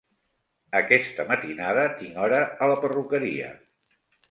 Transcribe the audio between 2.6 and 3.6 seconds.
a la perruqueria.